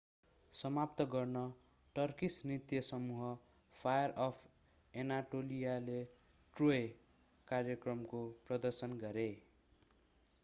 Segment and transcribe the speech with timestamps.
[0.53, 1.41] समाप्त गर्न
[1.95, 3.27] टर्किस नृत्य समूह
[3.73, 5.99] फायर अफ एनाटोलियाले
[6.55, 6.81] ट्रोय
[7.47, 9.27] कार्यक्रमको प्रदर्शन गरे